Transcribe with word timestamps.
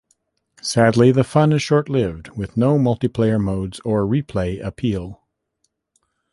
Sadly, 0.63 1.11
the 1.11 1.23
fun 1.23 1.51
is 1.53 1.61
short-lived, 1.61 2.29
with 2.29 2.57
no 2.57 2.79
multi-player 2.79 3.37
modes 3.37 3.79
or 3.81 4.01
replay 4.03 4.59
appeal. 4.59 5.21